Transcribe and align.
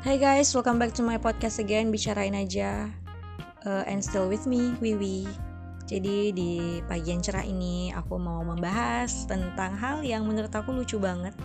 Hai 0.00 0.16
guys, 0.16 0.48
welcome 0.56 0.80
back 0.80 0.96
to 0.96 1.04
my 1.04 1.20
podcast 1.20 1.60
again. 1.60 1.92
Bicarain 1.92 2.32
aja. 2.32 2.88
Uh, 3.68 3.84
And 3.84 4.00
still 4.00 4.32
with 4.32 4.48
me, 4.48 4.72
Wiwi. 4.80 5.28
Jadi 5.84 6.32
di 6.32 6.80
pagi 6.88 7.12
yang 7.12 7.20
cerah 7.20 7.44
ini 7.44 7.92
Aku 7.92 8.16
mau 8.16 8.40
membahas 8.40 9.28
tentang 9.28 9.76
hal 9.76 10.00
yang 10.00 10.24
menurut 10.24 10.48
aku 10.56 10.72
lucu 10.72 10.96
banget. 10.96 11.36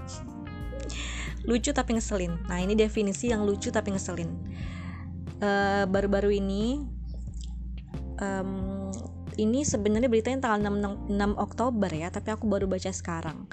Lucu 1.52 1.76
tapi 1.76 2.00
ngeselin. 2.00 2.48
Nah 2.48 2.64
ini 2.64 2.80
definisi 2.80 3.28
yang 3.28 3.44
lucu 3.44 3.76
tapi 3.76 3.92
ngeselin. 3.92 4.32
Uh, 5.44 5.84
Baru-baru 5.92 6.32
uh, 6.32 6.40
ini 6.40 6.80
um, 8.24 8.88
Ini 9.36 9.68
sebenarnya 9.68 10.08
beritanya 10.08 10.48
tanggal 10.48 10.72
6, 10.72 11.12
6 11.12 11.44
Oktober 11.44 11.92
ya 11.92 12.08
Tapi 12.08 12.32
aku 12.32 12.48
baru 12.48 12.72
baca 12.72 12.88
sekarang. 12.88 13.52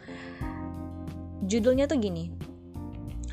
Judulnya 1.42 1.91
tuh 1.91 1.98
gini 1.98 2.52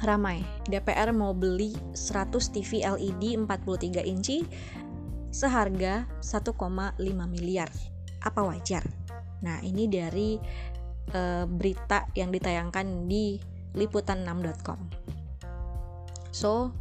ramai. 0.03 0.43
DPR 0.67 1.11
mau 1.11 1.35
beli 1.35 1.75
100 1.95 2.55
TV 2.55 2.83
LED 2.83 3.35
43 3.43 4.03
inci 4.07 4.43
seharga 5.29 6.07
1,5 6.23 6.55
miliar. 7.29 7.69
Apa 8.23 8.43
wajar? 8.43 8.83
Nah, 9.39 9.63
ini 9.63 9.87
dari 9.87 10.35
uh, 11.15 11.45
berita 11.47 12.07
yang 12.15 12.31
ditayangkan 12.33 13.07
di 13.07 13.39
liputan6.com. 13.75 14.79
So, 16.33 16.73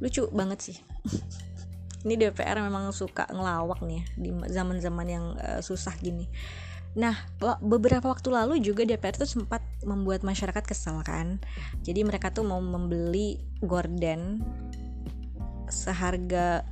lucu 0.00 0.28
banget 0.32 0.58
sih. 0.60 0.76
ini 2.04 2.20
DPR 2.20 2.60
memang 2.60 2.92
suka 2.92 3.24
ngelawak 3.32 3.80
nih 3.80 4.00
ya, 4.00 4.04
di 4.20 4.30
zaman-zaman 4.52 5.06
yang 5.08 5.26
uh, 5.40 5.60
susah 5.64 5.96
gini. 5.96 6.28
Nah, 6.94 7.14
beberapa 7.58 8.06
waktu 8.06 8.30
lalu 8.30 8.62
juga 8.62 8.86
DPR 8.86 9.18
tuh 9.18 9.26
sempat 9.26 9.60
membuat 9.82 10.22
masyarakat 10.22 10.62
kesal 10.62 11.02
kan. 11.02 11.42
Jadi 11.82 12.06
mereka 12.06 12.30
tuh 12.30 12.46
mau 12.46 12.62
membeli 12.62 13.42
gorden 13.58 14.42
seharga 15.66 16.62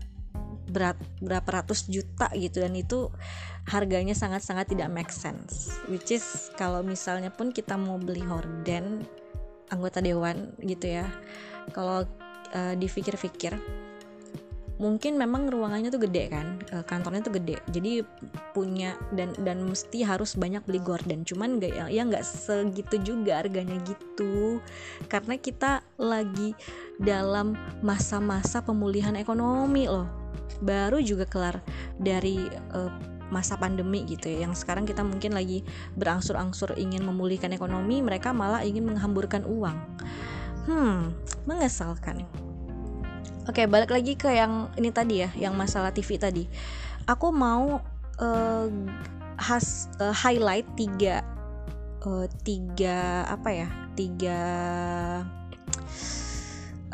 berat 0.71 0.97
berapa 1.21 1.45
ratus 1.45 1.91
juta 1.91 2.31
gitu 2.33 2.63
dan 2.63 2.73
itu 2.79 3.11
harganya 3.67 4.15
sangat-sangat 4.15 4.71
tidak 4.73 4.89
make 4.95 5.11
sense. 5.11 5.75
Which 5.91 6.15
is 6.15 6.55
kalau 6.55 6.87
misalnya 6.87 7.35
pun 7.35 7.51
kita 7.51 7.75
mau 7.75 7.99
beli 7.99 8.23
horden 8.23 9.03
anggota 9.75 9.99
dewan 9.99 10.55
gitu 10.63 11.03
ya. 11.03 11.07
Kalau 11.75 12.07
uh, 12.55 12.75
dipikir-pikir 12.79 13.59
mungkin 14.81 15.21
memang 15.21 15.53
ruangannya 15.53 15.93
tuh 15.93 16.09
gede 16.09 16.33
kan 16.33 16.57
eh, 16.73 16.85
kantornya 16.85 17.21
tuh 17.25 17.35
gede. 17.37 17.61
Jadi 17.69 18.01
punya 18.57 18.97
dan 19.13 19.37
dan 19.41 19.65
mesti 19.67 20.05
harus 20.05 20.39
banyak 20.39 20.65
beli 20.65 20.81
gorden. 20.81 21.25
Cuman 21.27 21.61
nggak 21.61 21.73
ya, 21.73 21.85
ya 21.89 22.03
nggak 22.07 22.25
segitu 22.25 22.97
juga 23.03 23.43
harganya 23.43 23.77
gitu. 23.85 24.63
Karena 25.11 25.37
kita 25.37 25.85
lagi 26.01 26.57
dalam 26.97 27.57
masa-masa 27.85 28.63
pemulihan 28.65 29.17
ekonomi 29.19 29.89
loh. 29.89 30.09
Baru 30.63 31.03
juga 31.03 31.27
kelar 31.27 31.59
dari 31.99 32.47
uh, 32.77 32.93
masa 33.33 33.57
pandemi 33.57 34.05
gitu 34.05 34.29
ya. 34.29 34.47
Yang 34.47 34.63
sekarang 34.63 34.85
kita 34.85 35.03
mungkin 35.03 35.33
lagi 35.33 35.65
berangsur-angsur 35.97 36.77
ingin 36.77 37.03
memulihkan 37.03 37.51
ekonomi 37.51 38.05
mereka 38.05 38.31
malah 38.31 38.63
ingin 38.63 38.87
menghamburkan 38.87 39.43
uang. 39.49 39.77
Hmm 40.63 41.11
mengesalkan 41.43 42.23
Oke, 43.43 43.67
balik 43.67 43.91
lagi 43.91 44.15
ke 44.15 44.31
yang 44.31 44.71
ini 44.79 44.95
tadi 44.95 45.27
ya, 45.27 45.31
yang 45.35 45.59
masalah 45.59 45.91
TV 45.91 46.15
tadi. 46.15 46.47
Aku 47.11 47.35
mau 47.35 47.83
uh, 48.23 48.69
has 49.35 49.91
uh, 49.99 50.15
highlight 50.15 50.63
tiga 50.79 51.27
uh, 52.07 52.31
tiga 52.47 53.27
apa 53.27 53.51
ya? 53.51 53.69
Tiga 53.99 54.41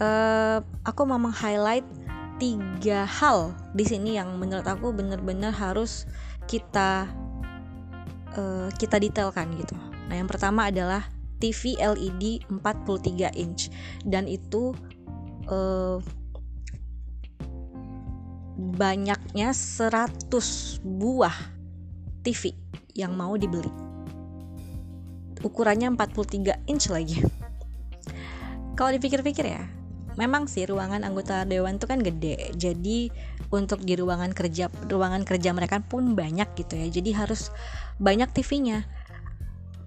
uh, 0.01 0.59
aku 0.89 1.01
mau 1.05 1.21
meng-highlight 1.21 1.85
tiga 2.41 3.05
hal 3.05 3.53
di 3.77 3.85
sini 3.85 4.17
yang 4.17 4.41
menurut 4.41 4.65
aku 4.65 4.89
benar-benar 4.97 5.53
harus 5.53 6.09
kita 6.49 7.05
uh, 8.41 8.73
kita 8.81 8.97
detailkan 8.97 9.53
gitu. 9.61 9.77
Nah, 10.09 10.17
yang 10.17 10.31
pertama 10.31 10.73
adalah 10.73 11.05
TV 11.45 11.77
LED 11.77 12.49
43 12.49 13.37
inch 13.37 13.69
dan 14.09 14.25
itu 14.25 14.73
uh, 15.53 16.01
banyaknya 18.59 19.55
100 19.55 20.83
buah 20.83 21.37
TV 22.27 22.59
yang 22.99 23.15
mau 23.15 23.39
dibeli. 23.39 23.71
Ukurannya 25.47 25.95
43 25.95 26.67
inch 26.67 26.91
lagi. 26.91 27.23
Kalau 28.75 28.91
dipikir-pikir 28.91 29.47
ya, 29.47 29.63
memang 30.19 30.51
sih 30.51 30.67
ruangan 30.67 31.07
anggota 31.07 31.47
dewan 31.47 31.79
itu 31.79 31.87
kan 31.87 32.03
gede. 32.03 32.51
Jadi 32.59 33.07
untuk 33.55 33.87
di 33.87 33.95
ruangan 33.95 34.35
kerja 34.35 34.67
ruangan 34.91 35.23
kerja 35.23 35.55
mereka 35.55 35.79
pun 35.79 36.19
banyak 36.19 36.51
gitu 36.59 36.75
ya. 36.75 36.91
Jadi 36.91 37.15
harus 37.15 37.55
banyak 38.03 38.27
TV-nya. 38.35 38.83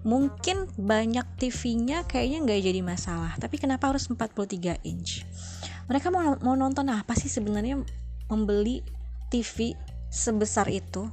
Mungkin 0.02 0.72
banyak 0.80 1.28
TV-nya 1.36 2.08
kayaknya 2.08 2.38
nggak 2.48 2.60
jadi 2.64 2.80
masalah. 2.80 3.36
Tapi 3.36 3.60
kenapa 3.60 3.92
harus 3.92 4.08
43 4.08 4.80
inch? 4.88 5.28
Mereka 5.92 6.08
mau 6.08 6.40
mau 6.40 6.56
nonton 6.56 6.88
apa 6.88 7.12
sih 7.12 7.28
sebenarnya 7.28 7.84
membeli 8.32 8.80
TV 9.28 9.76
sebesar 10.08 10.72
itu. 10.72 11.04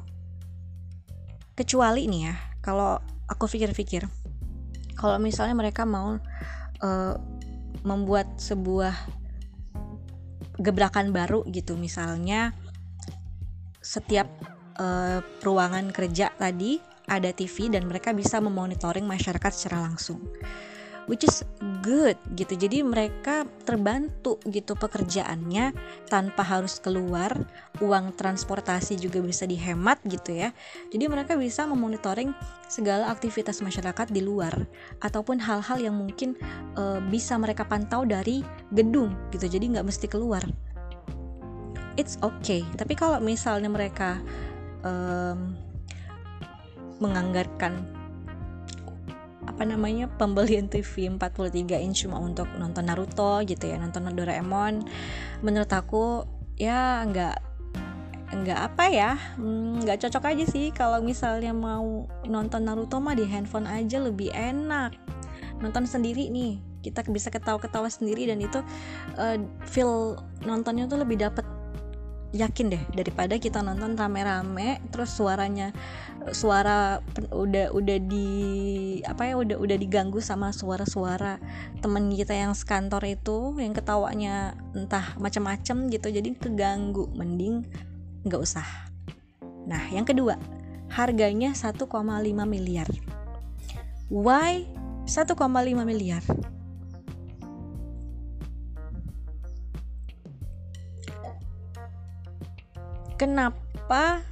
Kecuali 1.59 2.07
nih 2.07 2.21
ya 2.31 2.35
kalau 2.63 2.95
aku 3.29 3.45
pikir-pikir 3.45 4.07
kalau 4.99 5.15
misalnya 5.21 5.55
mereka 5.55 5.87
mau 5.87 6.19
uh, 6.83 7.15
membuat 7.87 8.35
sebuah 8.41 8.91
gebrakan 10.59 11.15
baru 11.15 11.47
gitu 11.47 11.79
misalnya 11.79 12.51
setiap 13.79 14.27
uh, 14.75 15.23
ruangan 15.39 15.95
kerja 15.95 16.35
tadi 16.35 16.83
ada 17.07 17.31
TV 17.31 17.71
dan 17.71 17.87
mereka 17.87 18.11
bisa 18.11 18.43
memonitoring 18.43 19.07
masyarakat 19.07 19.51
secara 19.55 19.87
langsung 19.87 20.19
which 21.09 21.25
is 21.25 21.41
good 21.81 22.15
gitu. 22.37 22.53
Jadi 22.53 22.85
mereka 22.85 23.43
terbantu 23.65 24.37
gitu 24.45 24.77
pekerjaannya 24.77 25.73
tanpa 26.05 26.45
harus 26.45 26.77
keluar. 26.77 27.33
Uang 27.81 28.13
transportasi 28.13 29.01
juga 29.01 29.17
bisa 29.19 29.49
dihemat 29.49 29.97
gitu 30.05 30.37
ya. 30.37 30.53
Jadi 30.93 31.09
mereka 31.09 31.33
bisa 31.33 31.65
memonitoring 31.65 32.31
segala 32.69 33.09
aktivitas 33.09 33.65
masyarakat 33.65 34.13
di 34.13 34.21
luar 34.21 34.53
ataupun 35.01 35.41
hal-hal 35.41 35.81
yang 35.81 35.97
mungkin 35.97 36.37
uh, 36.77 37.01
bisa 37.09 37.33
mereka 37.41 37.65
pantau 37.65 38.05
dari 38.05 38.45
gedung 38.69 39.17
gitu. 39.33 39.49
Jadi 39.49 39.73
nggak 39.73 39.87
mesti 39.89 40.05
keluar. 40.05 40.45
It's 41.97 42.21
okay. 42.21 42.61
Tapi 42.77 42.93
kalau 42.93 43.17
misalnya 43.19 43.67
mereka 43.67 44.21
um, 44.85 45.57
menganggarkan 46.99 47.98
apa 49.59 49.67
namanya 49.67 50.07
pembelian 50.07 50.71
TV 50.71 51.11
43 51.11 51.83
inch 51.83 52.07
cuma 52.07 52.15
untuk 52.15 52.47
nonton 52.55 52.87
Naruto 52.87 53.43
gitu 53.43 53.67
ya 53.67 53.75
nonton 53.75 54.07
Doraemon. 54.07 54.87
Menurut 55.43 55.67
aku 55.67 56.23
ya 56.55 57.03
nggak 57.03 57.35
nggak 58.39 58.59
apa 58.71 58.85
ya 58.87 59.11
hmm, 59.35 59.83
nggak 59.83 59.99
cocok 59.99 60.31
aja 60.31 60.45
sih 60.47 60.71
kalau 60.71 61.03
misalnya 61.03 61.51
mau 61.51 62.07
nonton 62.23 62.63
Naruto 62.63 63.03
mah 63.03 63.19
di 63.19 63.27
handphone 63.27 63.67
aja 63.67 63.99
lebih 63.99 64.31
enak. 64.31 64.95
Nonton 65.59 65.83
sendiri 65.83 66.31
nih 66.31 66.63
kita 66.79 67.03
bisa 67.11 67.27
ketawa-ketawa 67.27 67.91
sendiri 67.91 68.31
dan 68.31 68.39
itu 68.39 68.63
uh, 69.19 69.35
feel 69.67 70.15
nontonnya 70.47 70.87
tuh 70.87 71.03
lebih 71.03 71.19
dapet 71.19 71.43
yakin 72.29 72.69
deh 72.69 72.83
daripada 72.93 73.41
kita 73.41 73.65
nonton 73.65 73.97
rame-rame 73.97 74.77
terus 74.93 75.09
suaranya 75.17 75.73
suara 76.29 77.01
udah 77.33 77.73
udah 77.73 77.97
di 78.05 78.29
apa 79.01 79.33
ya 79.33 79.35
udah 79.41 79.57
udah 79.57 79.77
diganggu 79.79 80.21
sama 80.21 80.53
suara-suara 80.53 81.41
temen 81.81 82.13
kita 82.13 82.37
yang 82.37 82.53
sekantor 82.53 83.01
itu 83.09 83.57
yang 83.57 83.73
ketawanya 83.73 84.53
entah 84.77 85.17
macam-macam 85.17 85.89
gitu 85.89 86.07
jadi 86.13 86.29
keganggu 86.37 87.09
mending 87.17 87.65
nggak 88.27 88.41
usah. 88.41 88.67
Nah 89.65 89.89
yang 89.89 90.05
kedua 90.05 90.37
harganya 90.93 91.57
1,5 91.57 91.89
miliar. 92.45 92.89
Why 94.09 94.69
1,5 95.09 95.33
miliar 95.81 96.21
kenapa 103.19 104.23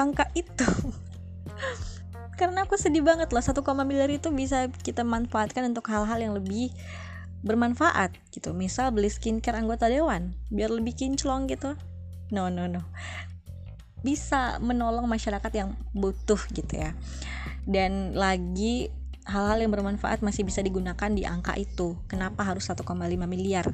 angka 0.00 0.32
itu? 0.32 0.64
Karena 2.40 2.64
aku 2.66 2.80
sedih 2.80 3.04
banget 3.04 3.30
loh 3.30 3.44
1, 3.44 3.52
miliar 3.84 4.10
itu 4.10 4.32
bisa 4.32 4.66
kita 4.72 5.04
manfaatkan 5.04 5.70
untuk 5.70 5.86
hal-hal 5.92 6.18
yang 6.18 6.32
lebih 6.34 6.72
bermanfaat 7.44 8.16
gitu. 8.32 8.56
Misal 8.56 8.90
beli 8.90 9.12
skincare 9.12 9.60
anggota 9.60 9.86
dewan 9.86 10.32
biar 10.48 10.72
lebih 10.72 10.96
kinclong 10.96 11.46
gitu. 11.46 11.76
No 12.32 12.48
no 12.48 12.66
no. 12.66 12.82
Bisa 14.00 14.58
menolong 14.58 15.04
masyarakat 15.06 15.52
yang 15.54 15.76
butuh 15.92 16.40
gitu 16.56 16.80
ya. 16.80 16.96
Dan 17.68 18.16
lagi 18.16 18.90
hal-hal 19.28 19.60
yang 19.60 19.72
bermanfaat 19.72 20.20
masih 20.24 20.42
bisa 20.42 20.64
digunakan 20.64 21.12
di 21.12 21.22
angka 21.28 21.54
itu. 21.54 22.00
Kenapa 22.10 22.42
harus 22.42 22.66
1,5 22.66 22.82
miliar? 23.28 23.68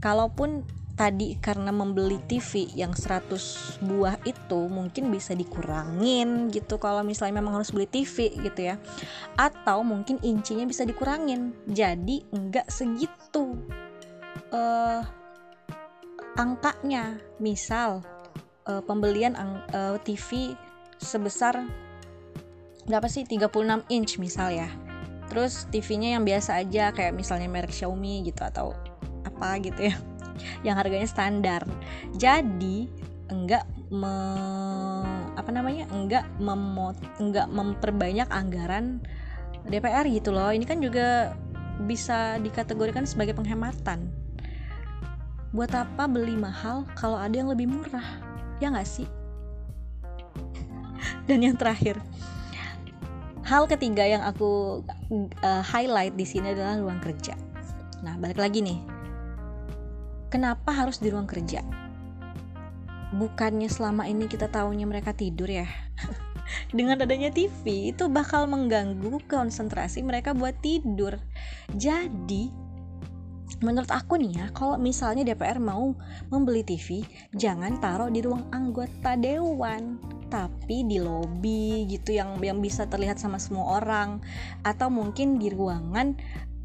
Kalaupun 0.00 0.64
tadi 1.00 1.32
karena 1.40 1.72
membeli 1.72 2.20
TV 2.28 2.68
yang 2.76 2.92
100 2.92 3.80
buah 3.80 4.20
itu 4.28 4.68
mungkin 4.68 5.08
bisa 5.08 5.32
dikurangin 5.32 6.52
gitu 6.52 6.76
kalau 6.76 7.00
misalnya 7.00 7.40
memang 7.40 7.56
harus 7.56 7.72
beli 7.72 7.88
TV 7.88 8.28
gitu 8.36 8.68
ya. 8.68 8.76
Atau 9.40 9.80
mungkin 9.80 10.20
incinya 10.20 10.68
bisa 10.68 10.84
dikurangin. 10.84 11.56
Jadi 11.64 12.28
enggak 12.36 12.68
segitu 12.68 13.56
uh, 14.52 15.00
angkanya. 16.36 17.16
Misal 17.40 18.04
uh, 18.68 18.84
pembelian 18.84 19.32
uh, 19.72 19.96
TV 20.04 20.52
sebesar 21.00 21.64
berapa 22.84 23.08
sih? 23.08 23.24
36 23.24 23.88
inch 23.88 24.20
misal 24.20 24.52
ya. 24.52 24.68
Terus 25.32 25.64
TV-nya 25.72 26.20
yang 26.20 26.28
biasa 26.28 26.60
aja 26.60 26.92
kayak 26.92 27.16
misalnya 27.16 27.48
merek 27.48 27.72
Xiaomi 27.72 28.20
gitu 28.28 28.44
atau 28.44 28.76
apa 29.24 29.56
gitu 29.64 29.88
ya 29.88 30.09
yang 30.62 30.76
harganya 30.76 31.08
standar. 31.08 31.62
Jadi 32.16 32.90
enggak 33.30 33.64
me, 33.90 34.14
apa 35.38 35.50
namanya 35.54 35.86
enggak 35.94 36.26
memot 36.42 36.98
enggak 37.22 37.46
memperbanyak 37.50 38.28
anggaran 38.30 38.98
DPR 39.66 40.06
gitu 40.10 40.34
loh. 40.34 40.50
Ini 40.50 40.64
kan 40.66 40.82
juga 40.82 41.34
bisa 41.84 42.36
dikategorikan 42.42 43.06
sebagai 43.08 43.36
penghematan. 43.36 44.10
Buat 45.50 45.74
apa 45.74 46.06
beli 46.06 46.38
mahal 46.38 46.86
kalau 46.94 47.18
ada 47.18 47.34
yang 47.34 47.50
lebih 47.50 47.66
murah? 47.66 48.06
Ya 48.62 48.70
nggak 48.70 48.86
sih? 48.86 49.08
Dan 51.26 51.42
yang 51.42 51.56
terakhir. 51.58 51.98
Hal 53.42 53.66
ketiga 53.66 54.06
yang 54.06 54.22
aku 54.22 54.84
uh, 55.42 55.62
highlight 55.66 56.14
di 56.14 56.22
sini 56.22 56.54
adalah 56.54 56.78
ruang 56.78 57.02
kerja. 57.02 57.34
Nah 58.06 58.14
balik 58.14 58.38
lagi 58.38 58.62
nih 58.62 58.99
Kenapa 60.30 60.70
harus 60.70 61.02
di 61.02 61.10
ruang 61.10 61.26
kerja? 61.26 61.58
Bukannya 63.10 63.66
selama 63.66 64.06
ini 64.06 64.30
kita 64.30 64.46
tahunya 64.46 64.86
mereka 64.86 65.10
tidur 65.10 65.50
ya? 65.50 65.66
Dengan 66.76 67.02
adanya 67.02 67.34
TV 67.34 67.90
itu 67.90 68.06
bakal 68.06 68.46
mengganggu 68.46 69.18
konsentrasi 69.26 70.06
mereka 70.06 70.30
buat 70.30 70.54
tidur. 70.62 71.18
Jadi, 71.74 72.46
menurut 73.58 73.90
aku 73.90 74.22
nih 74.22 74.38
ya, 74.38 74.46
kalau 74.54 74.78
misalnya 74.78 75.26
DPR 75.26 75.58
mau 75.58 75.98
membeli 76.30 76.62
TV, 76.62 77.02
jangan 77.34 77.82
taruh 77.82 78.06
di 78.06 78.22
ruang 78.22 78.46
anggota 78.54 79.18
dewan, 79.18 79.98
tapi 80.30 80.86
di 80.86 81.02
lobi 81.02 81.90
gitu 81.90 82.14
yang 82.14 82.38
yang 82.38 82.62
bisa 82.62 82.86
terlihat 82.86 83.18
sama 83.18 83.42
semua 83.42 83.82
orang 83.82 84.22
atau 84.62 84.86
mungkin 84.86 85.42
di 85.42 85.50
ruangan 85.50 86.14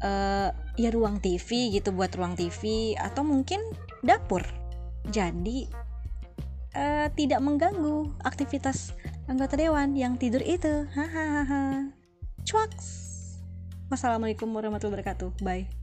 uh, 0.02 0.50
ya 0.76 0.90
ruang 0.92 1.20
TV 1.20 1.72
gitu 1.72 1.92
buat 1.92 2.12
ruang 2.16 2.36
TV 2.36 2.94
atau 2.98 3.22
mungkin 3.22 3.60
dapur. 4.04 4.42
Jadi 5.08 5.68
uh, 6.74 7.08
tidak 7.14 7.40
mengganggu 7.40 8.10
aktivitas 8.26 8.92
anggota 9.30 9.56
dewan 9.56 9.94
yang 9.94 10.18
tidur 10.18 10.42
itu. 10.42 10.88
Hahaha. 10.92 11.92
Cuaks. 12.46 13.06
Wassalamualaikum 13.86 14.50
warahmatullahi 14.50 15.02
wabarakatuh. 15.02 15.30
Bye 15.42 15.75